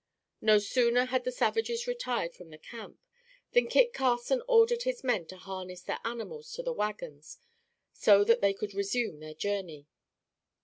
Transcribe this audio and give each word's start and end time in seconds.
No 0.41 0.57
sooner 0.57 1.05
had 1.05 1.25
the 1.25 1.31
savages 1.31 1.85
retired 1.85 2.33
from 2.33 2.49
the 2.49 2.57
camp, 2.57 2.99
than 3.51 3.67
Kit 3.69 3.93
Carson 3.93 4.41
ordered 4.47 4.81
his 4.81 5.03
men 5.03 5.27
to 5.27 5.37
harness 5.37 5.81
their 5.83 5.99
animals 6.03 6.51
to 6.53 6.63
the 6.63 6.73
wagons 6.73 7.37
so 7.93 8.23
that 8.23 8.41
they 8.41 8.55
could 8.55 8.73
resume 8.73 9.19
their 9.19 9.35
journey. 9.35 9.85